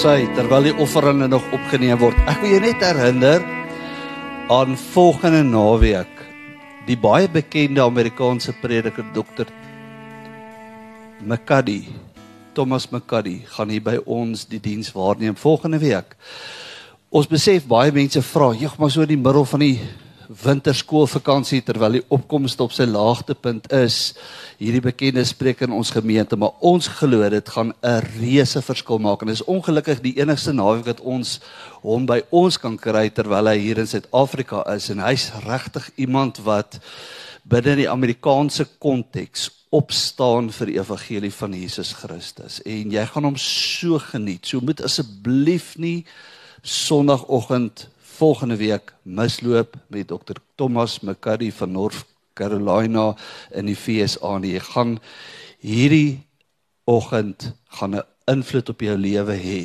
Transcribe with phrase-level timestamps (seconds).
[0.00, 2.16] sy terwyl die offerande nog opgeneem word.
[2.30, 3.42] Ek wil jou net herinner
[4.48, 6.22] aan volgende naweek
[6.86, 9.50] die baie bekende Amerikaanse prediker dokter
[11.20, 11.82] McCuddy
[12.56, 16.16] Thomas McCuddy gaan hier by ons die diens waarneem volgende week.
[17.12, 19.80] Ons besef baie mense vra, "Jeg, maar so in die middel van die
[20.30, 24.12] winterskoolvakansie terwyl die opkomste op sy laagtepunt is,
[24.60, 29.22] hierdie bekende spreek in ons gemeente, maar ons glo dit gaan 'n reuse verskil maak.
[29.22, 31.40] En dis ongelukkig die enigste naweek wat ons
[31.82, 34.90] hom by ons kan kry terwyl hy hier in Suid-Afrika is.
[34.90, 36.78] En hy's regtig iemand wat
[37.42, 42.60] binne die Amerikaanse konteks opstaan vir die evangelie van Jesus Christus.
[42.66, 44.46] En jy gaan hom so geniet.
[44.46, 46.04] So moet asseblief nie
[46.62, 47.88] Sondagoggend
[48.20, 52.04] volgende week misloop met Dr Thomas McCurry van North
[52.36, 53.14] Carolina
[53.56, 54.98] in die FSA en jy gaan
[55.64, 56.20] hierdie
[56.84, 59.60] oggend gaan 'n invloed op jou lewe hê.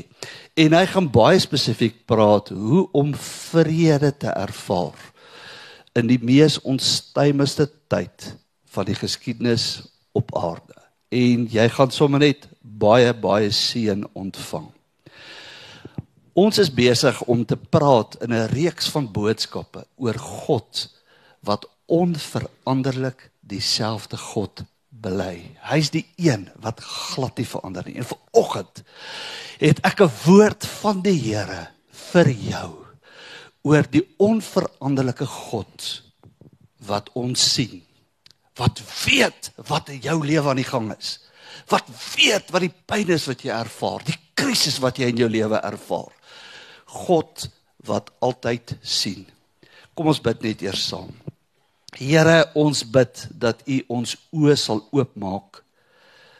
[0.55, 4.99] En hy gaan baie spesifiek praat hoe om vrede te ervaar
[5.93, 8.35] in die mees onstuimigste tyd
[8.71, 10.79] van die geskiedenis op aarde.
[11.11, 14.74] En jy gaan sommer net baie baie seën ontvang.
[16.35, 20.91] Ons is besig om te praat in 'n reeks van boodskappe oor God
[21.39, 25.55] wat onveranderlik dieselfde God bely.
[25.71, 27.95] Hy's die een wat glad nie verander nie.
[27.95, 28.83] En vanoggend
[29.59, 32.85] het ek 'n woord van die Here vir jou
[33.63, 36.03] oor die onveranderlike God
[36.85, 37.81] wat ons sien.
[38.55, 41.19] Wat weet wat in jou lewe aan die gang is.
[41.67, 45.29] Wat weet wat die pyn is wat jy ervaar, die krisis wat jy in jou
[45.29, 46.14] lewe ervaar.
[46.95, 47.47] God
[47.85, 49.25] wat altyd sien.
[49.95, 51.11] Kom ons bid net eers saam.
[51.95, 55.61] Here, ons bid dat U ons oë sal oopmaak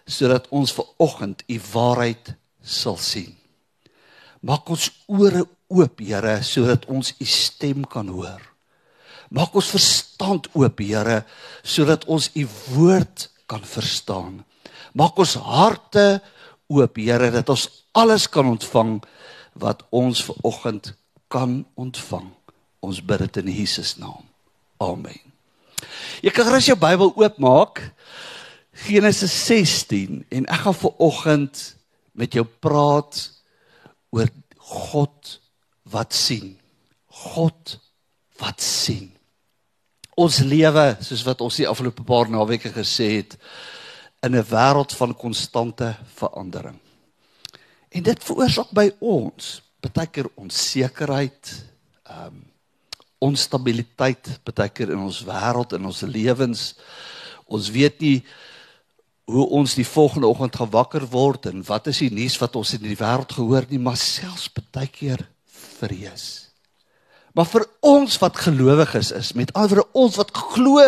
[0.05, 3.31] sodat ons ver oggend U waarheid sal sien.
[4.45, 8.41] Maak ons ore oop, Here, sodat ons U stem kan hoor.
[9.33, 11.23] Maak ons verstand oop, Here,
[11.63, 12.45] sodat ons U
[12.75, 14.43] woord kan verstaan.
[14.93, 16.05] Maak ons harte
[16.69, 17.67] oop, Here, dat ons
[17.97, 18.99] alles kan ontvang
[19.55, 20.93] wat ons ver oggend
[21.31, 22.27] kan ontvang.
[22.83, 24.23] Ons bid dit in Jesus naam.
[24.83, 25.19] Amen.
[26.23, 27.81] Jy kan gerus jou Bybel oopmaak.
[28.85, 31.63] Genesis 16 en ek gaan ver oggend
[32.11, 33.21] met jou praat
[34.11, 34.27] oor
[34.59, 35.37] God
[35.91, 36.57] wat sien.
[37.07, 37.77] God
[38.41, 39.13] wat sien.
[40.15, 43.35] Ons lewe, soos wat ons die afgelope paar naweke gesê het,
[44.23, 46.79] in 'n wêreld van konstante verandering.
[47.95, 51.53] En dit veroorsaak by ons baie keer onsekerheid,
[52.09, 52.43] ehm um,
[53.25, 56.65] onstabiliteit baie keer in ons wêreld en ons lewens.
[57.47, 58.17] Ons weet nie
[59.31, 62.75] hoe ons die volgende oggend gaan wakker word en wat is die nuus wat ons
[62.75, 65.23] in die wêreld gehoor nie, maar selfs baie keer
[65.79, 66.51] vrees.
[67.33, 70.83] Maar vir ons wat gelowiges is, met ander ons wat glo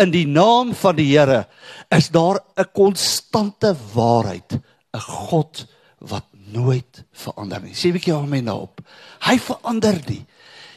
[0.00, 1.44] in die naam van die Here,
[1.90, 4.62] is daar 'n konstante waarheid,
[4.94, 5.66] 'n God
[5.98, 7.74] wat nooit verander nie.
[7.74, 8.80] Sê 'n bietjie my nou op.
[9.20, 10.24] Hy verander nie.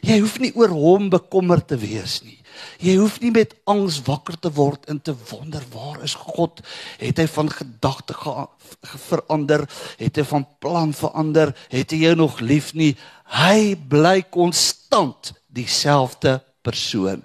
[0.01, 2.37] Jy hoef nie oor hom bekommerd te wees nie.
[2.79, 6.61] Jy hoef nie met angs wakker te word en te wonder waar is God?
[7.01, 9.65] Het hy van gedagte ge verander?
[9.97, 11.55] Het hy van plan verander?
[11.69, 12.93] Het hy jou nog lief nie?
[13.35, 17.23] Hy bly konstant dieselfde persoon.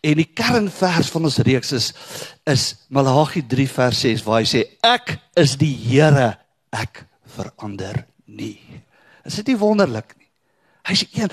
[0.00, 1.92] En die kernvers van ons reeks is
[2.48, 6.32] is Malagi 3 vers 6 waar hy sê ek is die Here,
[6.72, 7.04] ek
[7.40, 8.58] verander nie.
[9.24, 10.28] Is dit nie wonderlik nie?
[10.88, 11.32] Hy's een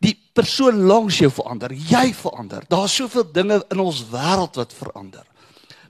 [0.00, 2.64] die persoon langs jou verander, jy verander.
[2.70, 5.26] Daar's soveel dinge in ons wêreld wat verander.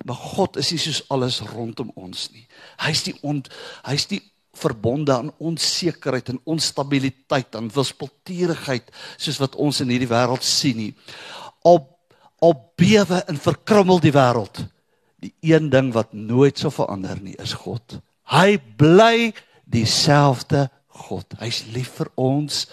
[0.05, 2.47] Maar God is nie soos alles rondom ons nie.
[2.83, 3.43] Hy's die on,
[3.87, 4.23] hy's die
[4.57, 10.93] verbonde aan onsekerheid en onstabiliteit en wispelturigheid soos wat ons in hierdie wêreld sien nie.
[11.69, 11.85] Al
[12.41, 14.63] al bewe en verkrummel die wêreld.
[15.21, 18.01] Die een ding wat nooit sou verander nie is God.
[18.31, 19.33] Hy bly
[19.67, 21.27] dieselfde God.
[21.41, 22.67] Hy's lief vir ons.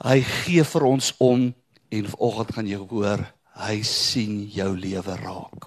[0.00, 1.50] Hy gee vir ons om
[1.90, 3.24] en vanoggend gaan jy hoor,
[3.60, 5.66] hy sien jou lewe raak.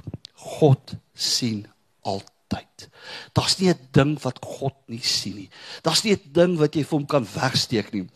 [0.58, 1.66] God sien
[2.02, 2.88] altyd.
[3.36, 5.50] Daar's nie 'n ding wat God nie sien nie.
[5.84, 8.08] Daar's nie 'n ding wat jy vir hom kan wegsteek nie.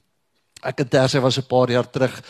[0.62, 2.24] Ek het terse was 'n paar jaar terug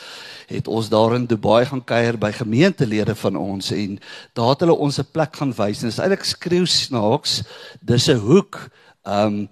[0.47, 3.99] het ons daar in Dubai gaan kuier by gemeentelede van ons en
[4.33, 7.43] daar het hulle ons 'n plek gaan wys en dit is eintlik skreeu snaaks.
[7.81, 8.69] Dis 'n hoek
[9.03, 9.49] ehm um,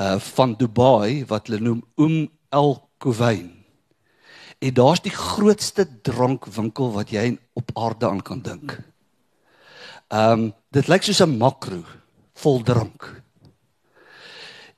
[0.00, 3.64] uh van Dubai wat hulle noem Umm Al Quwain.
[4.58, 8.80] En daar's die grootste drankwinkel wat jy op aarde aan kan dink.
[10.08, 11.82] Ehm um, dit lyk soos 'n makro
[12.34, 13.22] vol drank.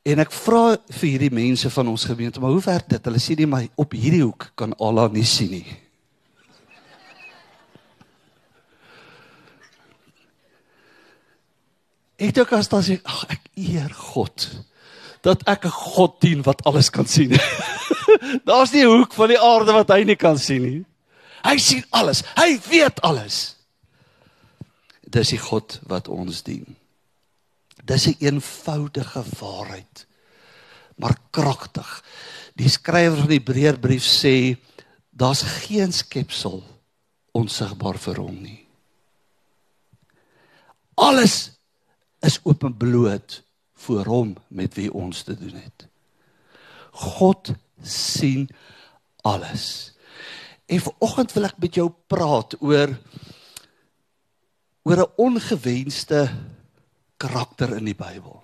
[0.08, 0.62] En ek vra
[1.00, 3.04] vir hierdie mense van ons gemeente, maar hoe werk dit?
[3.04, 5.66] Hulle sê nie maar op hierdie hoek kan Allah nie sien nie.
[12.18, 14.48] Ek dink as dan sê ag ek eer God
[15.22, 17.36] dat ek 'n God dien wat alles kan sien.
[18.48, 20.84] Daar's nie 'n hoek van die aarde wat hy nie kan sien nie.
[21.44, 22.24] Hy sien alles.
[22.34, 23.56] Hy weet alles.
[25.04, 26.77] Dis die God wat ons dien.
[27.88, 30.06] Dis 'n een eenvoudige waarheid,
[30.96, 32.04] maar kragtig.
[32.54, 34.56] Die skrywer van die Hebreërbrief sê
[35.10, 36.62] daar's geen skepsel
[37.32, 38.66] onsigbaar vir hom nie.
[40.94, 41.50] Alles
[42.20, 43.42] is openbloot
[43.74, 45.86] voor hom met wie ons te doen het.
[46.90, 47.52] God
[47.82, 48.48] sien
[49.22, 49.94] alles.
[50.66, 52.98] En vanoggend wil ek met jou praat oor
[54.82, 56.28] oor 'n ongewenste
[57.18, 58.42] karakter in die Bybel.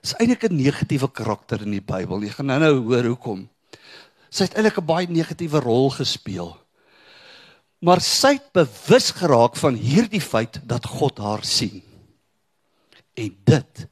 [0.00, 2.22] Dis eintlik 'n negatiewe karakter in die Bybel.
[2.22, 3.48] Jy gaan nou-nou hoor hoekom.
[4.30, 6.56] Sy het eintlik 'n baie negatiewe rol gespeel.
[7.80, 11.82] Maar sy het bewus geraak van hierdie feit dat God haar sien.
[13.14, 13.88] En dit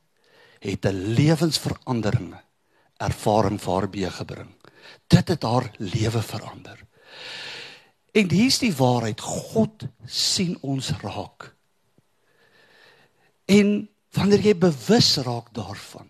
[0.61, 2.35] het 'n lewensverandering
[2.97, 4.55] ervaring vir haar gebring.
[5.09, 6.87] Dit het haar lewe verander.
[8.13, 11.54] En hier's die waarheid, God sien ons raak.
[13.51, 16.09] En wanneer jy bewus raak daarvan,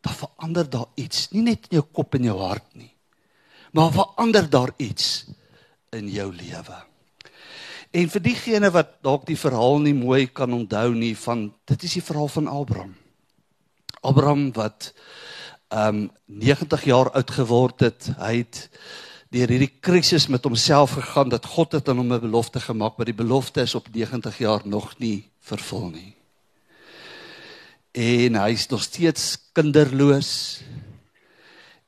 [0.00, 2.92] dan verander daar iets, nie net in jou kop en jou hart nie,
[3.72, 5.26] maar verander daar iets
[5.94, 6.78] in jou lewe.
[7.90, 11.96] En vir diegene wat dalk die verhaal nie mooi kan onthou nie van dit is
[11.98, 12.94] die verhaal van Abraham.
[14.06, 14.92] Abraham wat
[15.74, 18.10] um 90 jaar oud geword het.
[18.18, 18.62] Hy het
[19.30, 23.06] deur hierdie krisis met homself gegaan dat God het aan hom 'n belofte gemaak, maar
[23.06, 26.19] die belofte is op 90 jaar nog nie vervul nie.
[27.90, 30.62] En hy is nog steeds kinderloos.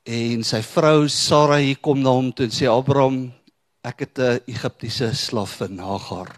[0.03, 3.31] En sy vrou Sara hier kom na hom toe en sê Abraham,
[3.87, 6.35] ek het 'n Egiptiese slaafin Hagar.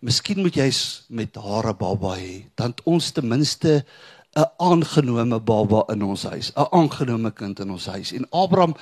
[0.00, 0.72] Miskien moet jy
[1.10, 3.84] met haar 'n baba hê, dan ons ten minste
[4.34, 8.12] 'n aangenome baba in ons huis, 'n aangenome kind in ons huis.
[8.12, 8.74] En Abraham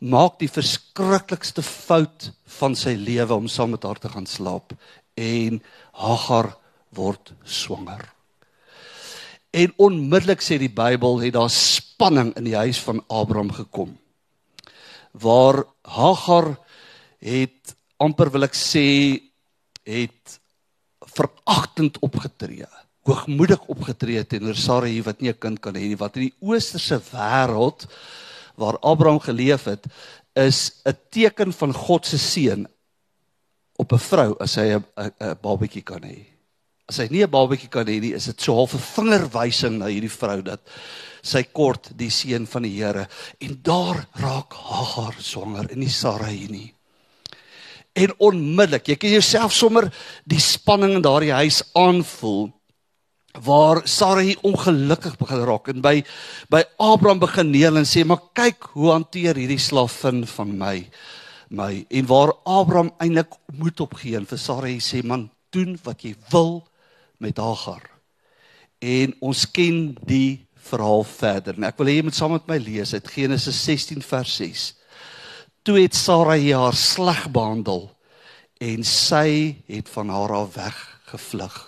[0.00, 4.72] maak die verskriklikste fout van sy lewe om saam met haar te gaan slaap
[5.14, 5.62] en
[5.92, 6.56] Hagar
[6.92, 8.17] word swanger.
[9.50, 13.96] En onmiddellik sê die Bybel het daar spanning in die huis van Abraham gekom.
[15.12, 16.58] Waar Hagar
[17.18, 18.84] het amper wil ek sê
[19.88, 20.38] het
[21.08, 22.68] veragtend opgetree
[23.08, 27.00] hoogmoedig opgetree teenoor Sarai wat nie 'n kind kan hê nie wat in die oosterse
[27.12, 27.86] wêreld
[28.56, 29.86] waar Abraham geleef het
[30.34, 32.66] is 'n teken van God se seën
[33.76, 34.84] op 'n vrou as hy 'n
[35.42, 36.37] babatjie kan hê.
[36.88, 39.86] As hy nie 'n babatjie kan hê nie, is dit so half 'n vingerwysing na
[39.86, 40.60] hierdie vrou dat
[41.22, 43.08] sy kort die seën van die Here
[43.40, 46.72] en daar raak Hagar swanger in die Sarai nie.
[47.94, 49.92] En onmiddellik, jy kan jouself sommer
[50.24, 52.52] die spanning in daardie huis aanvoel
[53.44, 55.68] waar Sara hier ongelukkig begin raak.
[55.68, 56.02] En by
[56.50, 60.76] by Abraham begin neel en sê maar kyk hoe hanteer hierdie slavin van my
[61.50, 61.86] my?
[61.90, 66.62] En waar Abraham eintlik moed opgee en vir Sara sê man doen wat jy wil
[67.18, 67.84] met Hagar.
[68.78, 71.56] En ons ken die verhaal verder.
[71.56, 74.66] En ek wil hê jy moet saam met my lees uit Genesis 16 vers 6
[75.66, 77.90] toe het Sara haar sleg behandel
[78.62, 80.78] en sy het van haar af weg
[81.10, 81.58] gevlug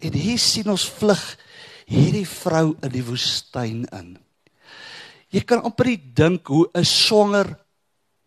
[0.00, 1.22] En hier sien ons vlug
[1.88, 4.16] hierdie vrou in die woestyn in.
[5.32, 7.56] Jy kan amper dink hoe 'n swanger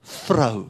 [0.02, 0.70] vrou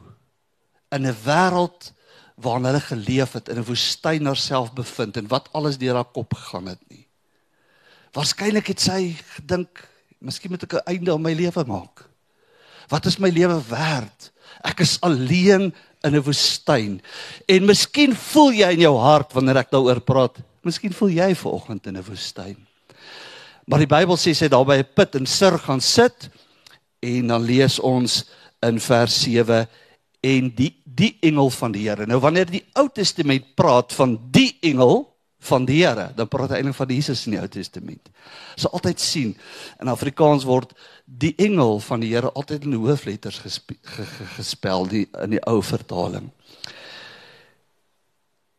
[0.92, 1.92] in 'n wêreld
[2.40, 6.34] waarin hulle geleef het in 'n woestyn haarself bevind en wat alles deur haar kop
[6.34, 7.06] gegaan het nie.
[8.12, 12.08] Waarskynlik het sy gedink, miskien moet ek 'n einde aan my lewe maak.
[12.88, 14.32] Wat is my lewe werd?
[14.64, 17.02] Ek is alleen in 'n woestyn.
[17.46, 21.54] En miskien voel jy in jou hart wanneer ek daaroor praat, Miskien voel jy ver
[21.56, 22.56] oggend in 'n woestyn.
[23.64, 26.28] Maar die Bybel sê sy daar by 'n put in Sir gaan sit
[27.00, 28.24] en dan lees ons
[28.60, 29.68] in vers 7
[30.20, 32.06] en die die engel van die Here.
[32.06, 35.06] Nou wanneer die Ou Testament praat van die engel
[35.40, 38.10] van die Here, dan praat hy eintlik van Jesus in die Ou Testament.
[38.60, 39.30] So altyd sien
[39.80, 43.78] in Afrikaans word die engel van die Here altyd in hoofletters gespe,
[44.36, 46.28] gespel die in die ou vertaling.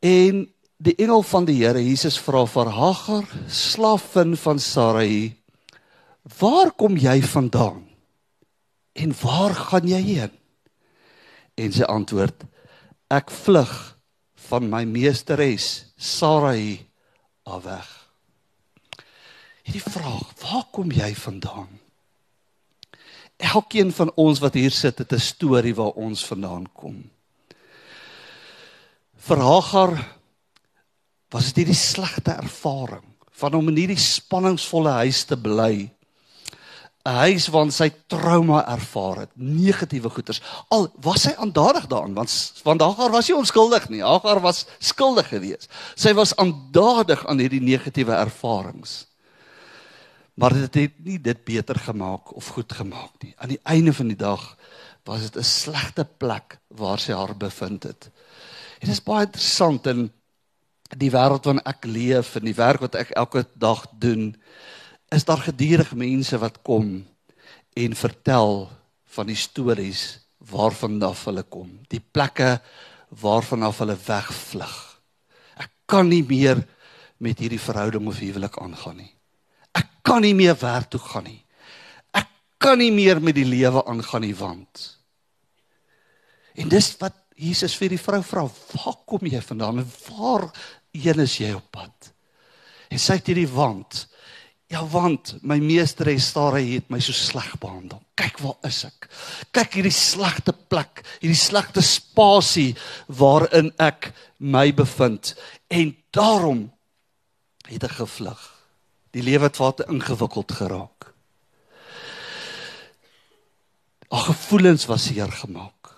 [0.02, 0.48] En
[0.82, 5.36] die engel van die Here Jesus vra vir Hagar, slaafin van Sarai,
[6.40, 7.86] "Waar kom jy vandaan?
[8.94, 10.41] En waar gaan jy heen?"
[11.62, 12.44] En sy antwoord,
[13.10, 13.74] "Ek vlug
[14.50, 16.88] van my meesteres Sarai
[17.46, 17.90] af weg."
[19.64, 21.80] Hierdie vraag, waar kom jy vandaan?
[23.38, 27.10] Elkeen van ons wat hier sit, het 'n storie waar ons vandaan kom.
[29.16, 30.18] Vir Hagar
[31.30, 35.90] was dit hierdie slegte ervaring van om in hierdie spanningsvolle huis te bly
[37.04, 40.42] 'n huis waarin sy trauma ervaar het, negatiewe goeters.
[40.70, 44.04] Al was sy aandadig daaraan want want Hagar was nie onskuldig nie.
[44.04, 45.70] Hagar was skuldig geweest.
[45.96, 49.08] Sy was aandadig aan hierdie negatiewe ervarings.
[50.34, 53.34] Maar dit het nie dit beter gemaak of goed gemaak nie.
[53.38, 54.56] Aan die einde van die dag
[55.04, 58.10] was dit 'n slegte plek waar sy haar bevind het.
[58.80, 60.12] En dit is baie interessant in
[60.98, 64.36] die wêreld waarin ek leef en die werk wat ek elke dag doen
[65.12, 67.02] is daar gedurig mense wat kom
[67.76, 68.70] en vertel
[69.16, 72.60] van die stories waarvan af hulle kom, die plekke
[73.22, 74.76] waarvan af hulle wegvlug.
[75.60, 76.64] Ek kan nie meer
[77.22, 79.12] met hierdie verhouding of huwelik aangaan nie.
[79.78, 81.42] Ek kan nie meer werk toe gaan nie.
[82.16, 82.30] Ek
[82.62, 84.88] kan nie meer met die lewe aangaan nie want.
[86.56, 89.86] En dis wat Jesus vir die vrou vra, "Waar kom jy vandaan?
[90.10, 90.52] Waar
[90.94, 92.12] heen is jy op pad?"
[92.90, 94.08] En sy het hierdie wand
[94.72, 98.00] Ja want my meesteres hy het my so sleg behandel.
[98.16, 99.10] Kyk waar is ek?
[99.52, 102.72] Kyk hierdie slegte plek, hierdie slegte spasie
[103.08, 105.36] waarin ek my bevind
[105.68, 106.70] en daarom
[107.68, 108.40] het ek gevlug.
[109.12, 111.12] Die lewe het wat ingewikkeld geraak.
[114.12, 115.92] Haar gevoelens was seer gemaak.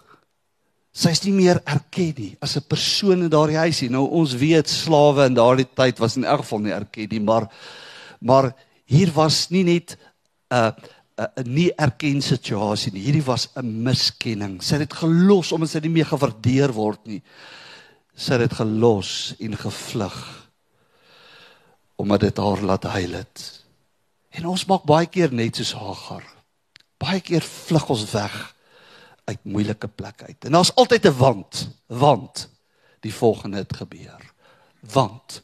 [0.93, 3.89] Sy is nie meer erken nie as 'n persoon in daardie huisie.
[3.89, 7.49] Nou ons weet slawe in daardie tyd was in elk geval nie erken nie, maar
[8.23, 8.53] Maar
[8.87, 9.97] hier was nie net
[10.49, 10.73] 'n
[11.17, 13.03] 'n nie erken situasie nie.
[13.05, 14.61] Hierdie was 'n miskenning.
[14.63, 17.21] Sy het dit gelos omdat sy nie meer gewaardeer word nie.
[18.15, 20.49] Sy het dit gelos en gevlug
[21.95, 23.63] omdat dit haar laat huil het.
[24.29, 26.25] En ons maak baie keer net soos Hagar.
[26.97, 28.55] Baie keer vlug ons weg
[29.25, 30.45] uit moeilike plekke uit.
[30.45, 32.49] En daar's altyd 'n want, want
[32.99, 34.33] die volgende het gebeur.
[34.79, 35.43] Want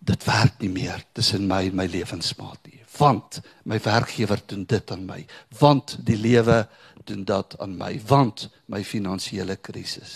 [0.00, 2.80] dit werk nie meer tussen my en my lewensmaat nie.
[2.98, 5.20] Want my werkgewer doen dit aan my.
[5.60, 6.64] Want die lewe
[7.04, 7.92] doen dat aan my.
[8.08, 10.14] Want my finansiële krisis.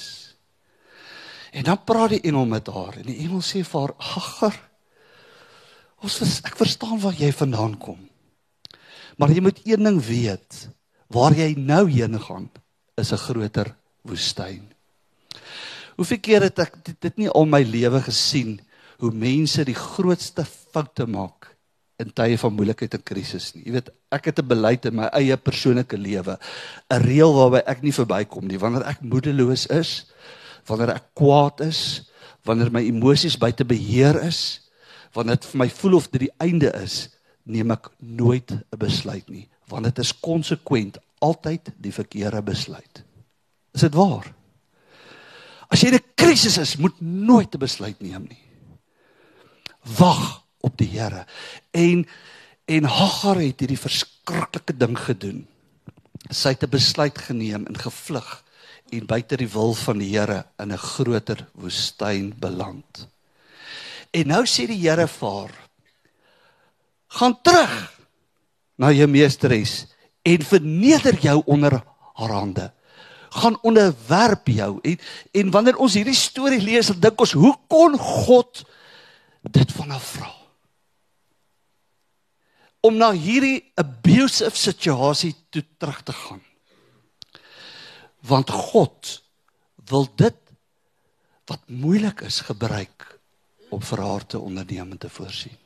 [1.54, 4.56] En dan praat die engel met haar en die engel sê vir haar agter
[6.04, 8.00] ons vers, ek verstaan waar jy vandaan kom.
[9.16, 10.64] Maar jy moet een ding weet.
[11.14, 12.50] Waar jy nou heen gaan
[12.98, 14.72] is 'n groter woestyn.
[15.96, 18.60] Hoeveel keer het ek dit, dit nie al my lewe gesien
[18.98, 21.54] hoe mense die grootste foute maak
[22.02, 23.62] in tye van moeilikheid en krisis nie.
[23.68, 26.38] Jy weet, ek het 'n beleid in my eie persoonlike lewe,
[26.90, 28.58] 'n reël waarby ek nie verbykom nie.
[28.58, 30.06] Wanneer ek moedeloos is,
[30.66, 32.10] wanneer ek kwaad is,
[32.44, 34.70] wanneer my emosies buite beheer is,
[35.14, 37.10] wanneer dit vir my voel of dit die einde is,
[37.44, 43.04] neem ek nooit 'n besluit nie, want dit is konsekwent altyd die verkeerde besluit.
[43.72, 44.34] Is dit waar?
[45.70, 48.43] As jy in 'n krisis is, moet nooit 'n besluit neem nie
[49.98, 51.26] wag op die Here.
[51.70, 52.06] En
[52.64, 55.42] en Hagar het hierdie verskriklike ding gedoen.
[56.32, 58.44] Sy het 'n besluit geneem en gevlug
[58.88, 63.08] en buite die wil van die Here in 'n groter woestyn beland.
[64.10, 65.54] En nou sê die Here vir haar:
[67.08, 67.92] "Gaan terug
[68.76, 69.86] na jou meesteres
[70.22, 71.82] en verneder jou onder
[72.14, 72.72] haar hande."
[73.34, 74.98] gaan onderwerp jou en
[75.32, 78.62] en wanneer ons hierdie storie lees dan dink ons hoe kon God
[79.50, 80.30] dit van haar vra.
[82.84, 86.42] Om na hierdie abusive situasie toe terug te gaan.
[88.24, 89.22] Want God
[89.88, 90.36] wil dit
[91.48, 93.18] wat moeilik is gebruik
[93.68, 95.56] om vir haar te onderneem en te voorsien.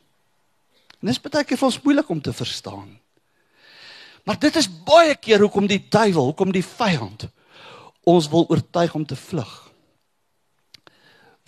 [0.99, 2.97] En dis baie keer vir ons moeilik om te verstaan.
[4.27, 7.29] Maar dit is baie keer hoekom die duiwel, hoekom die vyand
[8.09, 9.53] ons wil oortuig om te vlug.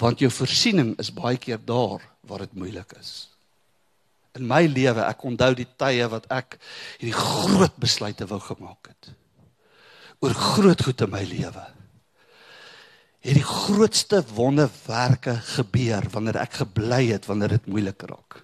[0.00, 3.30] Want jou voorsiening is baie keer daar waar dit moeilik is.
[4.38, 6.58] In my lewe, ek onthou die tye wat ek
[7.00, 9.14] hierdie groot besluite wou gemaak het
[10.20, 11.62] oor groot goed in my lewe.
[13.24, 18.42] Het die grootste wonderwerke gebeur wanneer ek gebly het wanneer dit moeilik raak.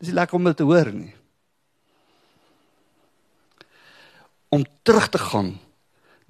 [0.00, 1.12] Dis nie lekker om dit te hoor nie.
[4.48, 5.54] Om terug te gaan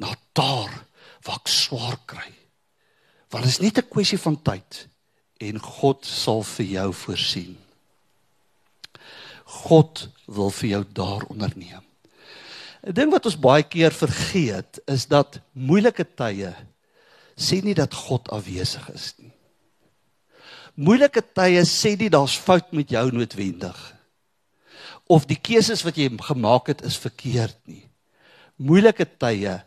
[0.03, 0.75] na daar
[1.25, 2.31] waar ek swaar kry.
[3.31, 4.89] Want dit is nie 'n kwessie van tyd
[5.39, 7.57] en God sal vir jou voorsien.
[9.65, 11.83] God wil vir jou daar onderneem.
[12.85, 16.55] 'n Ding wat ons baie keer vergeet is dat moeilike tye
[17.37, 19.33] sê nie dat God afwesig is nie.
[20.75, 23.95] Moeilike tye sê nie daar's fout met jou noodwendig.
[25.07, 27.85] of die keuses wat jy gemaak het is verkeerd nie.
[28.57, 29.59] Moeilike tye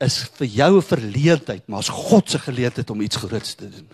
[0.00, 3.88] is vir jou 'n verleentheid, maar as God se geleentheid om iets groots te doen.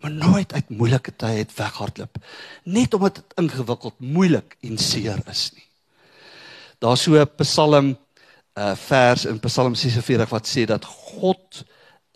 [0.00, 2.16] Maar nooit uit moeilike tye het weghardloop,
[2.64, 5.66] net omdat dit ingewikkeld, moeilik en seer is nie.
[6.80, 7.98] Daar's so 'n Psalm
[8.56, 11.64] uh vers in Psalm 46 wat sê dat God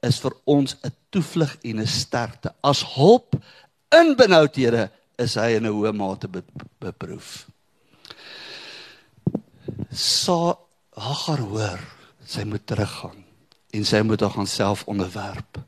[0.01, 2.55] is vir ons 'n toevlug en 'n sterkte.
[2.61, 3.35] As hulp
[3.89, 6.43] in benoudhede is hy in 'n hoë mate be,
[6.79, 7.47] beproef.
[9.91, 10.59] Sa
[10.97, 11.81] Hagar hoor,
[12.25, 13.25] sy moet teruggaan
[13.71, 15.59] en sy moet haar self onderwerp.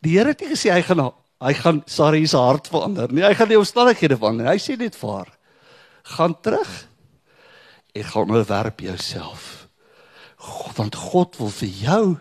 [0.00, 1.12] Die Here het nie gesê hy gaan
[1.44, 3.24] hy gaan Sarai se hart verander nie.
[3.24, 4.48] Hy gaan die omstandighede verander.
[4.48, 5.30] Hy sê net vir haar:
[6.16, 6.72] "Gaan terug
[7.94, 9.68] en gaan onderwerp jouself."
[10.76, 12.16] Want God wil vir jou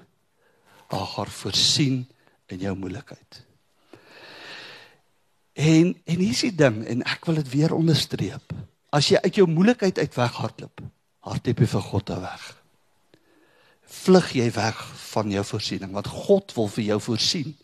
[0.93, 2.07] Hagar voorsien
[2.47, 3.41] in jou moeilikheid.
[5.53, 8.53] En en hier is die ding en ek wil dit weer onderstreep.
[8.93, 10.83] As jy uit jou moeilikheid uit weghardloop,
[11.25, 12.45] hardloop jy vir God weg.
[14.03, 17.55] Vlug jy weg van jou voorsiening want God wil vir jou voorsien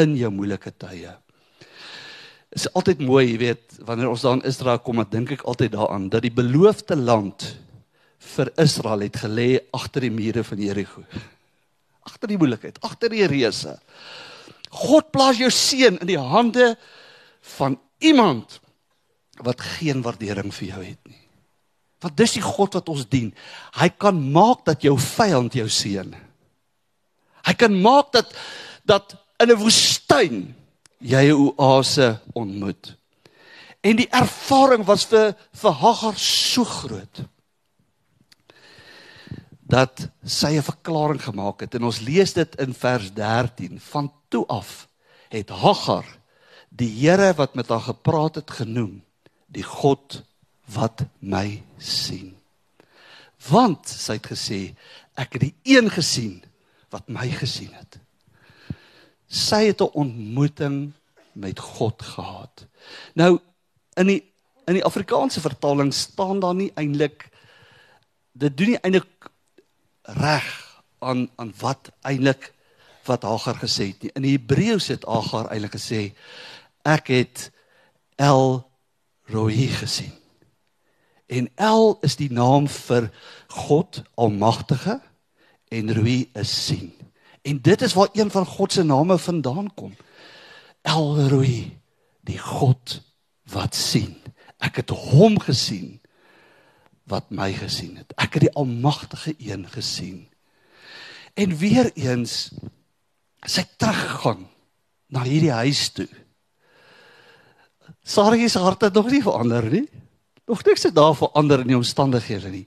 [0.00, 1.12] in jou moeilike tye.
[2.52, 5.72] Is altyd mooi, jy weet, wanneer ons daar in Israel kom, dan dink ek altyd
[5.74, 7.46] daaraan dat die beloofde land
[8.36, 11.04] vir Israel het gelê agter die mure van Jerigo.
[12.06, 13.76] Agter die moeilikheid, agter die reëse.
[14.72, 16.74] God plaas jou seun in die hande
[17.56, 18.60] van iemand
[19.42, 21.20] wat geen waardering vir jou het nie.
[22.02, 23.30] Want dis die God wat ons dien.
[23.78, 26.10] Hy kan maak dat jou vyand jou seën.
[27.46, 28.34] Hy kan maak dat
[28.86, 30.54] dat in 'n woestyn
[30.98, 32.96] jy 'n oase ontmoet.
[33.82, 37.24] En die ervaring was vir vir Hagar so groot
[39.72, 44.46] dat sy 'n verklaring gemaak het en ons lees dit in vers 13 van toe
[44.46, 44.88] af
[45.28, 46.06] het Hagar
[46.68, 49.02] die Here wat met haar gepraat het genoem
[49.46, 50.22] die God
[50.72, 52.36] wat my sien.
[53.48, 54.60] Want sy het gesê
[55.18, 56.42] ek het die een gesien
[56.90, 58.01] wat my gesien het.
[59.32, 60.92] Sy het 'n ontmoeting
[61.32, 62.66] met God gehad.
[63.14, 63.40] Nou
[63.96, 64.22] in die
[64.64, 67.28] in die Afrikaanse vertaling staan daar nie eintlik
[68.32, 69.30] dit doen nie eintlik
[70.02, 70.48] reg
[70.98, 72.52] aan aan wat eintlik
[73.04, 74.12] wat Hagar gesê het nie.
[74.14, 76.12] In die Hebreëus het Hagar eintlik gesê
[76.86, 77.50] ek het
[78.16, 78.62] El
[79.32, 80.12] Roi gesien.
[81.26, 83.08] En El is die naam vir
[83.48, 85.00] God Almagtige
[85.72, 86.92] en Roi is sien.
[87.42, 89.94] En dit is waar een van God se name vandaan kom.
[90.82, 91.78] El Roi,
[92.20, 93.00] die God
[93.50, 94.14] wat sien.
[94.62, 95.98] Ek het hom gesien
[97.10, 98.14] wat my gesien het.
[98.16, 100.28] Ek het die Almagtige een gesien.
[101.34, 102.52] En weer eens
[103.42, 104.46] sy teruggegaan
[105.10, 106.08] na hierdie huis toe.
[108.02, 109.86] Sarie se hart het nog nie verander nie.
[110.46, 112.66] Nog niks het daar verander in die omstandighede nie.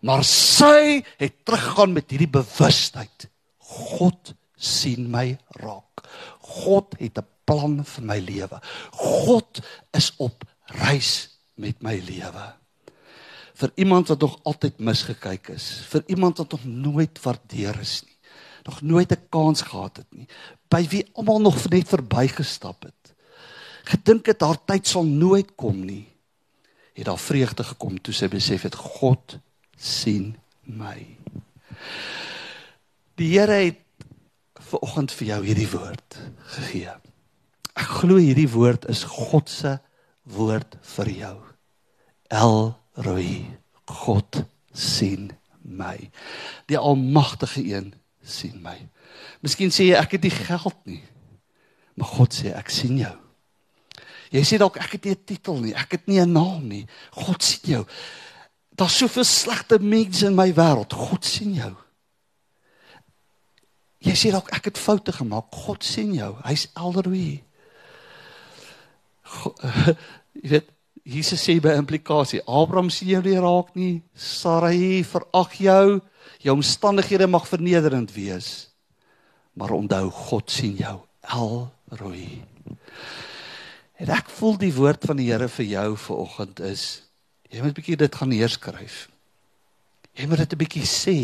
[0.00, 3.28] Maar sy het teruggegaan met hierdie bewustheid.
[3.70, 6.04] God sien my raak.
[6.40, 8.60] God het 'n plan vir my lewe.
[8.90, 9.60] God
[9.92, 12.54] is op reis met my lewe.
[13.54, 18.18] Vir iemand wat nog altyd misgekyk is, vir iemand wat nog nooit waardeer is nie,
[18.64, 20.28] nog nooit 'n kans gehad het nie,
[20.68, 23.00] by wie almal nog net verbygestap het
[23.90, 26.06] gedink het haar tyd sal nooit kom nie,
[26.96, 29.38] het daar vreugde gekom toe sy besef het God
[29.76, 30.98] sien my.
[33.18, 33.80] Die Here het
[34.70, 36.18] ver oggend vir jou hierdie woord
[36.56, 36.92] gegee.
[37.74, 39.78] Ek glo hierdie woord is God se
[40.30, 41.36] woord vir jou.
[42.30, 43.46] El Roi,
[43.86, 44.42] God
[44.72, 45.30] sien
[45.62, 45.96] my.
[46.68, 47.92] Die almagtige een
[48.22, 48.76] sien my.
[49.42, 51.02] Miskien sê jy ek het nie geld nie.
[51.98, 53.16] Maar God sê ek sien jou.
[54.30, 56.86] Jy sê dalk ek het nie 'n titel nie, ek het nie 'n naam nie.
[57.10, 57.84] God sien jou.
[58.76, 60.92] Daar's soveel slegte mense in my wêreld.
[60.92, 61.74] God sien jou.
[64.00, 65.52] Jy sê dalk ek het foute gemaak.
[65.52, 66.32] God sien jou.
[66.46, 67.42] Hy's Elderwy.
[70.40, 70.70] Jy weet
[71.10, 74.02] Jesus sê by implikasie, Abraham sien jou nie raak nie.
[74.14, 76.00] Sarai verag jou.
[76.44, 78.70] Jou omstandighede mag vernederend wees.
[79.56, 81.00] Maar onthou God sien jou.
[81.30, 82.26] Elroy.
[84.00, 87.02] En ek voel die woord van die Here vir jou vanoggend is
[87.50, 89.08] jy moet 'n bietjie dit gaan neerskryf.
[90.16, 91.18] Jy moet dit 'n bietjie sê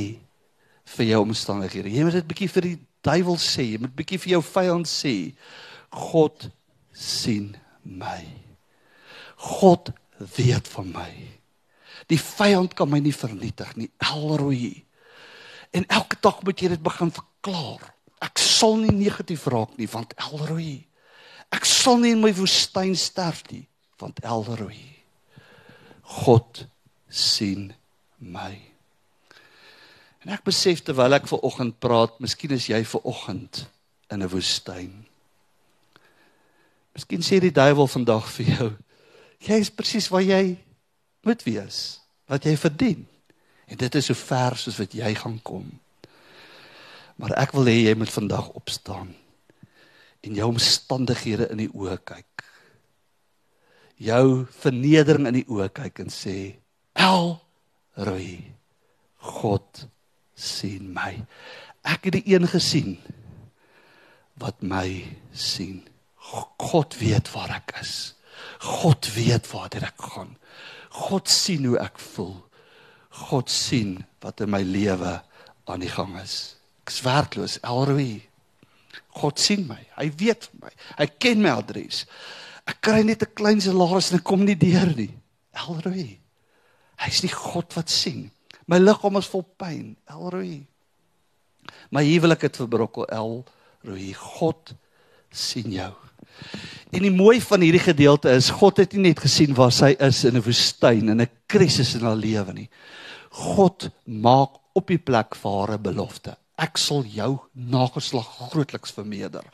[0.96, 1.92] vir jou omstandighede.
[1.92, 3.64] Jy moet dit bietjie vir die duiwel sê.
[3.72, 5.14] Jy moet bietjie vir jou vyand sê.
[6.12, 6.48] God
[6.94, 8.20] sien my.
[9.60, 9.92] God
[10.36, 11.10] weet van my.
[12.10, 13.90] Die vyand kan my nie vernietig nie.
[14.12, 14.72] Elroy.
[15.74, 17.92] En elke dag moet jy dit begin verklaar.
[18.24, 20.86] Ek sal nie negatief raak nie want Elroy
[21.54, 23.66] Ek sal nie in my woestyn sterf nie,
[24.00, 24.78] want Elroy
[26.06, 26.66] God
[27.10, 27.72] sien
[28.18, 28.54] my.
[30.26, 33.60] En ek besef terwyl ek ver oggend praat, miskien is jy ver oggend
[34.10, 35.06] in 'n woestyn.
[36.98, 38.70] Miskien sê die duiwel vandag vir jou,
[39.38, 40.58] jy is presies waar jy
[41.22, 43.06] moet wees, wat jy verdien.
[43.68, 45.70] En dit is so ver soos wat jy gaan kom.
[47.16, 49.14] Maar ek wil hê jy moet vandag opstaan
[50.22, 52.44] en jou omstandighede in die oë kyk.
[53.96, 56.56] Jou vernedering in die oë kyk en sê:
[56.94, 57.38] "El
[57.94, 58.42] Roy,
[59.18, 59.86] God
[60.36, 61.16] sien my.
[61.86, 62.96] Ek het die een gesien
[64.40, 65.80] wat my sien.
[66.60, 68.14] God weet waar ek is.
[68.60, 70.36] God weet waar ek gaan.
[70.92, 72.36] God sien hoe ek voel.
[73.28, 75.16] God sien wat in my lewe
[75.66, 76.56] aan die gang is.
[76.84, 78.20] Ek's werkloos, Elroy.
[79.16, 79.80] God sien my.
[79.96, 80.70] Hy weet my.
[80.98, 82.04] Hy ken my adres.
[82.66, 85.14] Ek kry net 'n klein salaris en ek kom nie deur nie.
[85.54, 86.18] Elroy.
[86.98, 88.30] Hy's nie God wat sien.
[88.66, 89.94] My liggaam is vol pyn.
[90.10, 90.64] Elroy.
[91.90, 93.06] My huwelik het verbrokkel.
[93.10, 94.12] Elroy.
[94.38, 94.74] God
[95.30, 95.92] sien jou.
[96.92, 100.24] En die mooi van hierdie gedeelte is God het nie net gesien waar sy is
[100.24, 102.68] in 'n woestyn en 'n krisis in haar lewe nie.
[103.30, 109.44] God maak op die plek vir haar 'n belofte ek sal jou nageslag grootliks vermeerder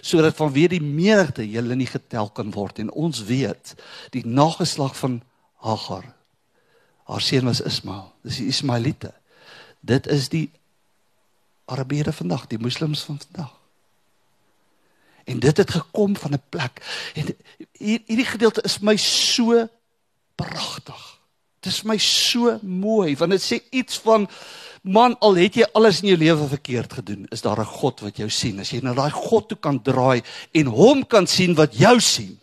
[0.00, 3.74] sodat vanweë die menigte julle nie getel kan word en ons weet
[4.14, 5.20] die nageslag van
[5.62, 6.06] Hagar
[7.12, 8.08] haar seun was Ismael.
[8.24, 9.12] Dis die Ismaelite
[9.82, 10.50] dit is die
[11.64, 13.52] Arabiere vandag die moslems van vandag.
[15.24, 16.82] En dit het gekom van 'n plek.
[17.14, 17.36] En
[17.78, 19.68] hierdie gedeelte is my so
[20.34, 21.18] pragtig.
[21.60, 24.28] Dit is my so mooi want dit sê iets van
[24.82, 28.16] Man, al het jy alles in jou lewe verkeerd gedoen, is daar 'n God wat
[28.16, 28.58] jou sien.
[28.60, 30.22] As jy na daai God toe kan draai
[30.52, 32.40] en hom kan sien wat jou sien.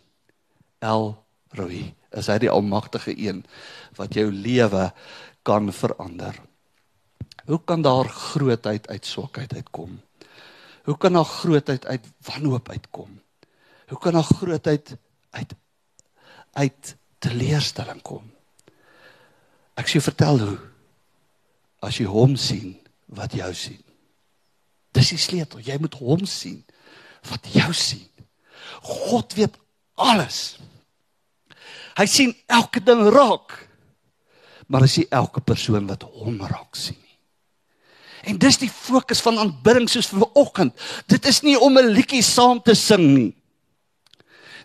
[0.80, 3.44] El Roi, is hy die almagtige een
[3.98, 4.90] wat jou lewe
[5.44, 6.36] kan verander.
[7.46, 10.00] Hoe kan daar grootheid uit swakheid uitkom?
[10.84, 13.20] Hoe kan daar grootheid uit wanhoop uitkom?
[13.88, 14.96] Hoe kan daar grootheid
[15.30, 15.56] uit
[16.54, 18.26] uit teleurstelling kom?
[19.78, 20.58] Ek sê vertel hoe
[21.86, 22.74] as jy hom sien
[23.16, 23.82] wat jou sien.
[24.94, 25.62] Dis die sleutel.
[25.64, 26.62] Jy moet hom sien
[27.30, 28.08] wat jou sien.
[28.84, 29.56] God weet
[30.00, 30.60] alles.
[32.00, 33.58] Hy sien elke ding raak.
[34.72, 37.00] Maar hy sien elke persoon wat hom raak sien.
[38.28, 40.76] En dis die fokus van aanbidding soos vir oggend.
[41.08, 43.34] Dit is nie om 'n liedjie saam te sing nie.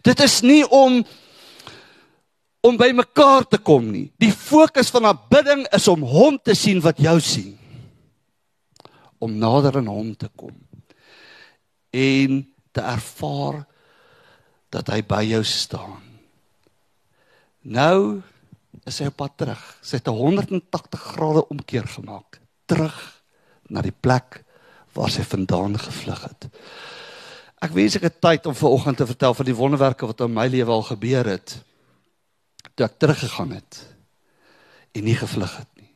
[0.02, 1.04] Dit is nie om
[2.60, 4.12] om by mekaar te kom nie.
[4.18, 7.58] Die fokus van aanbidding is om hom te sien wat jou sien.
[9.18, 10.56] Om nader aan hom te kom
[11.90, 13.64] en te ervaar
[14.70, 16.13] dat hy by jou staan.
[17.64, 18.20] Nou
[18.84, 19.62] is hy op pad terug.
[19.80, 23.22] Sy het 'n 180 grade omkeer gemaak, terug
[23.68, 24.44] na die plek
[24.92, 26.48] waar sy vandaan gevlug het.
[27.64, 30.32] Ek wens ek het tyd om ver oggend te vertel van die wonderwerke wat in
[30.32, 31.62] my lewe al gebeur het
[32.74, 33.94] toe ek teruggegaan het
[34.92, 35.90] en nie gevlug het nie.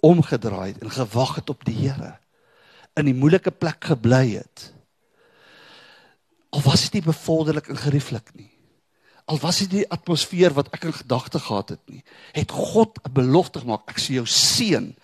[0.00, 2.18] Omgedraai het en gewag het op die Here.
[2.96, 4.72] In die moeilike plek gebly het.
[6.50, 8.53] Al was dit nie bevorderlik en gerieflik nie.
[9.24, 12.02] Al was dit die atmosfeer wat ek in gedagte gehad het nie.
[12.32, 14.94] Het God 'n belofte gemaak, ek sien jou seën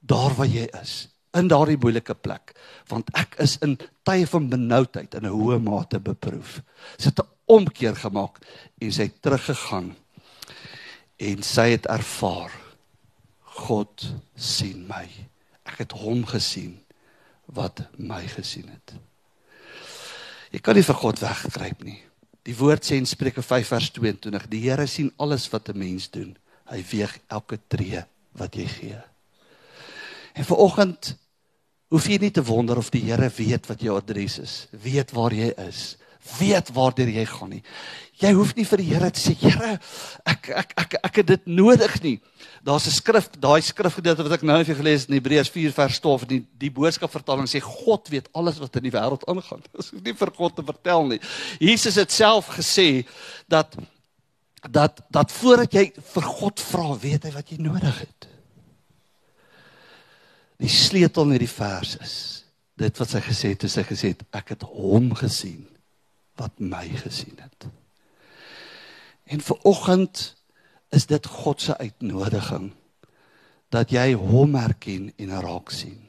[0.00, 2.54] daar waar jy is in daardie moeilike plek
[2.88, 3.76] want ek is in
[4.08, 6.60] tye van benoudheid in 'n hoë mate beproef.
[6.96, 8.38] Sy het 'n omkeer gemaak
[8.80, 9.96] en sy het teruggegaan
[11.16, 12.52] en sy het ervaar
[13.42, 15.08] God sien my.
[15.64, 16.78] Ek het hom gesien
[17.46, 18.94] wat my gesien het.
[20.50, 22.07] Jy kan nie vir God wegkruip nie.
[22.48, 26.08] Die woord sê in Spreuke 5 vers 22: Die Here sien alles wat 'n mens
[26.10, 26.36] doen.
[26.64, 29.00] Hy weeg elke tree wat jy gee.
[30.32, 31.16] En vir oggend
[31.88, 35.32] hoef jy nie te wonder of die Here weet wat jou adres is, weet waar
[35.32, 35.96] jy is,
[36.38, 37.62] weet waartoe jy gaan nie.
[38.18, 39.76] Jy hoef nie vir die Here te sê, Here,
[40.26, 42.16] ek ek ek ek het dit nodig nie.
[42.66, 46.00] Daar's 'n skrif, daai skrifgedeelte wat ek nou vir gelees het in Hebreërs 4 vers
[46.00, 49.62] 12, die die boodskap vertaling sê God weet alles wat in die wêreld aangaan.
[49.76, 51.20] Dis nie vir God te vertel nie.
[51.60, 53.06] Jesus het self gesê
[53.46, 53.76] dat
[54.68, 58.28] dat dat voordat jy vir God vra, weet hy wat jy nodig het.
[60.58, 64.62] Die sleutel in hierdie vers is dit wat sy gesê het, gesê het ek het
[64.62, 65.77] hom gesien
[66.38, 67.68] wat my gesien het.
[69.28, 70.34] En vir oggend
[70.94, 72.70] is dit God se uitnodiging
[73.68, 76.00] dat jy hom herken en raak sien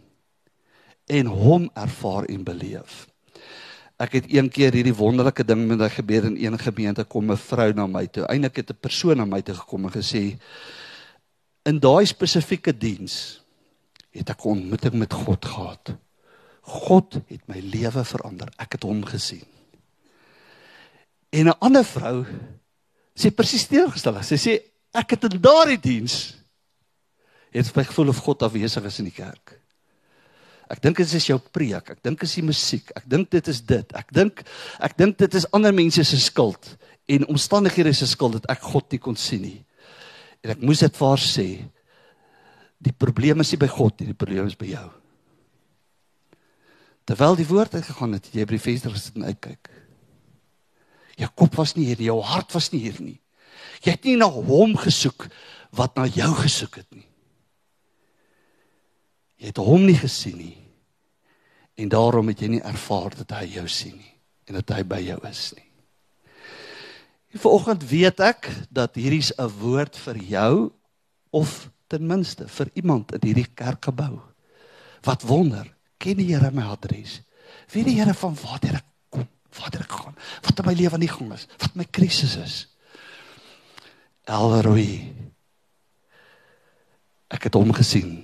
[1.09, 3.07] en hom ervaar en beleef.
[3.99, 7.37] Ek het een keer hierdie wonderlike ding met my gebeur in een gemeente kom 'n
[7.37, 8.23] vrou na my toe.
[8.23, 10.39] Eindelik het 'n persoon na my toe gekom en gesê
[11.65, 13.41] in daai spesifieke diens
[14.11, 15.95] het ek 'n ontmoeting met God gehad.
[16.61, 18.49] God het my lewe verander.
[18.57, 19.59] Ek het hom gesien.
[21.29, 22.25] En 'n ander vrou
[23.15, 24.23] sê presies teenoorgestel.
[24.23, 24.53] Sy sê
[24.93, 26.35] ek het in daardie diens
[27.51, 29.59] het my gevoel of God afwesig is in die kerk.
[30.69, 31.89] Ek dink dit is jou preek.
[31.89, 32.91] Ek dink dit is die musiek.
[32.95, 33.95] Ek dink dit is dit.
[33.97, 34.43] Ek dink
[34.79, 36.77] ek dink dit is ander mense se skuld
[37.09, 39.65] en omstandighede se skuld dat ek God nie kon sien nie.
[40.45, 41.47] En ek moes dit vir haar sê.
[42.79, 44.85] Die probleem is nie by God nie, die probleem is by jou.
[47.09, 49.71] Terwyl die woord uitgegaan het, het jy by die venster gesit en uitkyk.
[51.19, 53.19] Jou kop was nie hier, jou hart was nie hier nie.
[53.84, 55.27] Jy het nie na hom gesoek
[55.75, 57.08] wat na jou gesoek het nie.
[59.39, 60.58] Jy het hom nie gesien nie.
[61.79, 64.15] En daarom het jy nie ervaar dat hy jou sien nie
[64.49, 65.67] en dat hy by jou is nie.
[67.29, 70.71] En vanoggend weet ek dat hierdie's 'n woord vir jou
[71.29, 74.19] of ten minste vir iemand in hierdie kerkgebou.
[75.05, 77.21] Wat wonder, ken die Here my adres?
[77.71, 78.88] Wie die Here van waar ek
[79.57, 82.57] waar ek gaan, wat in my lewe nie gaan is, wat my krisis is.
[84.29, 85.09] Elroy.
[87.33, 88.19] Ek het hom gesien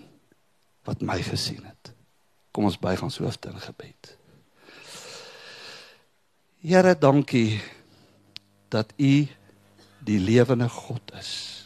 [0.86, 1.92] wat my gesien het.
[2.54, 4.12] Kom ons buig ons hoofde in gebed.
[6.66, 7.62] Here, dankie
[8.74, 9.28] dat U
[10.06, 11.66] die lewende God is.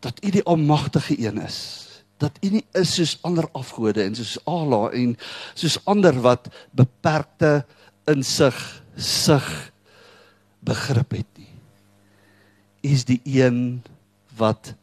[0.00, 1.87] Dat U die almagtige een is.
[2.18, 5.16] Dat U nie is soos ander afgode en soos Allah en
[5.54, 7.62] soos ander wat beperkte
[8.10, 8.58] insig
[8.96, 9.46] sig
[10.64, 11.52] begrip het nie.
[12.82, 13.82] U is die een
[14.38, 14.74] wat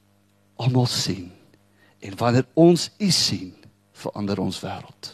[0.55, 1.31] almal sien.
[1.99, 3.53] En wanneer ons U sien,
[3.95, 5.11] verander ons wêreld.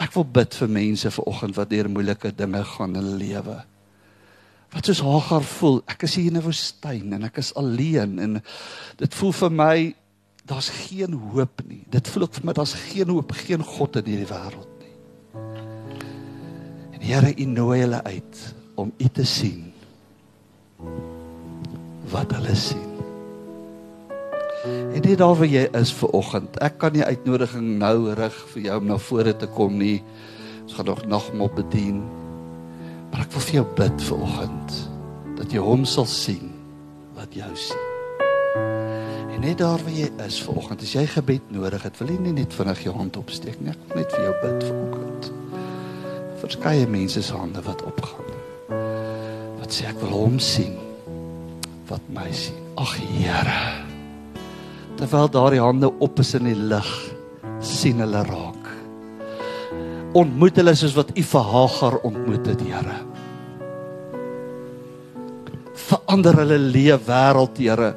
[0.00, 3.58] Ek wil bid vir mense vanoggend wat deur moeilike dinge gaan in hulle lewe.
[4.72, 8.42] Wat soos Hagar voel, ek is hier in 'n woestyn en ek is alleen en
[8.96, 9.94] dit voel vir my
[10.48, 11.84] daar's geen hoop nie.
[11.90, 14.94] Dit voel ook vir my daar's geen hoop, geen God in hierdie wêreld nie.
[16.92, 18.40] En Here, U nooi hulle uit
[18.74, 19.68] om U te sien
[22.12, 22.90] wat hulle sien.
[24.94, 26.58] En dit daar waar jy is vir oggend.
[26.62, 30.02] Ek kan nie uitnodiging nou rig vir jou om na vore te kom nie.
[30.62, 32.02] Ons gaan nog nagmaal bedien.
[33.10, 34.76] Maar ek wil vir jou bid vir oggend
[35.40, 36.52] dat jy hom sal sien
[37.16, 37.91] wat jou sien.
[39.42, 42.36] Net daar waar jy is vir oggend, as jy gebed nodig het, wil jy nie
[42.36, 43.74] net vinnig jou hand opsteek nie.
[43.74, 45.30] Ek wil net vir jou bid vir oggend.
[46.44, 48.30] Verskeie mense se hande wat opgaan.
[49.58, 50.78] Wat sê ek wil hom sien
[51.90, 52.62] wat my sien.
[52.80, 53.62] Ag Here
[54.96, 56.90] terwyl daardie hande op is in die lig
[57.64, 58.68] sien hulle raak
[60.18, 62.96] ontmoet hulle soos wat u vir Hagar ontmoet het Here
[65.88, 67.90] verander hulle lewe wêreld Here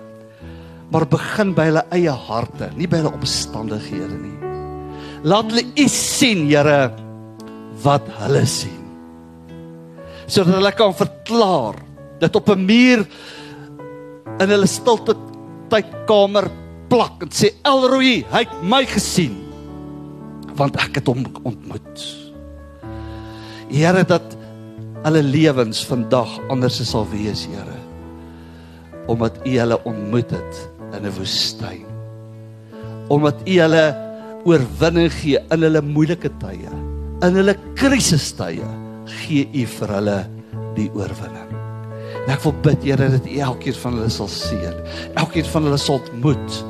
[0.95, 4.53] maar begin by hulle eie harte nie by hulle omstandighede nie
[5.27, 6.79] laat hulle u sien Here
[7.84, 8.86] wat hulle sien
[10.25, 11.81] sodat hulle kan verklaar
[12.23, 13.03] dat op 'n muur
[14.39, 15.15] in hulle stilte
[15.71, 16.47] tydkamer
[16.89, 19.41] plak en sê Elroy, hy het my gesien
[20.55, 22.03] want ek het hom ontmoet.
[23.67, 24.38] Here dat
[25.03, 27.75] alle lewens vandag anders sal wees, Here.
[29.12, 30.62] Omdat U hulle ontmoet het
[30.97, 31.86] in 'n woestyn.
[33.10, 33.86] Omdat U hulle
[34.45, 36.71] oorwinning gee in hulle moeilike tye,
[37.25, 38.65] in hulle krisistye,
[39.25, 40.19] gee U vir hulle
[40.77, 41.51] die oorwinning.
[42.25, 44.77] En ek wil bid Here dat U elkeen van hulle sal seën.
[45.15, 46.63] Elkeen van hulle sal ontmoet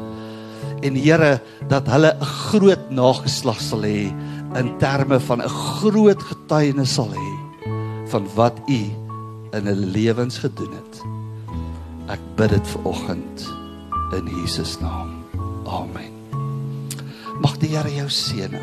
[0.85, 1.39] en Here
[1.71, 4.11] dat hulle 'n groot nageslag sal hê
[4.59, 7.31] in terme van 'n groot getuienis sal hê
[8.11, 8.81] van wat U
[9.57, 10.95] in hulle lewens gedoen het.
[12.09, 13.64] Ek bid dit vir oggend
[14.17, 15.13] in Jesus naam.
[15.67, 16.11] Amen.
[17.43, 18.53] Mag die Here jou seën.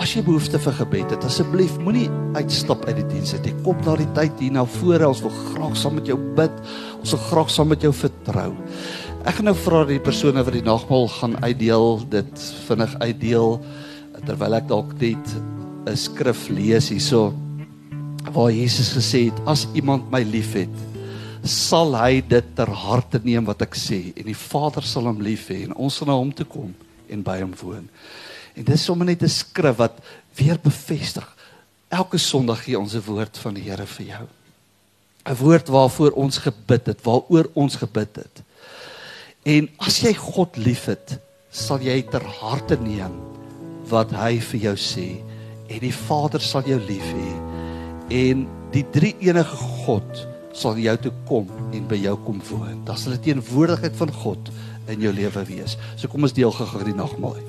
[0.00, 3.46] As jy behoefte vir gebed het, asseblief moenie uitstap uit die diens uit.
[3.50, 5.08] Jy kom na die tyd hier na vore.
[5.08, 6.62] Ons wil graag saam met jou bid.
[7.02, 8.50] Ons wil graag saam met jou vertrou.
[9.24, 13.58] Ek gaan nou vra die persone wat die nagmaal gaan uitdeel, dit vinnig uitdeel
[14.24, 15.26] terwyl ek dalk net
[15.84, 17.34] 'n skrif lees hierso
[18.32, 20.72] waar Jesus gesê het as iemand my liefhet,
[21.44, 25.50] sal hy dit ter harte neem wat ek sê en die Vader sal hom lief
[25.52, 26.72] hê en ons sal na hom toe kom
[27.12, 27.88] en by hom woon.
[28.56, 30.00] En dis sommer net 'n skrif wat
[30.36, 31.26] weer bevestig.
[31.90, 34.26] Elke Sondag gee ons 'n woord van die Here vir jou.
[35.26, 38.42] 'n Woord waarvoor ons gebid het, waaroor ons gebid het.
[39.44, 43.12] En as jy God liefhet, sal jy ter harte neem
[43.90, 45.20] wat hy vir jou sê
[45.68, 47.32] en die Vader sal jou lief hê
[48.10, 52.84] en die drie enige God sal jou toe kom en by jou kom woon.
[52.86, 54.52] Dan sal die teenwoordigheid van God
[54.92, 55.78] in jou lewe wees.
[55.96, 57.40] So kom ons deel gou-gou die nagmaal.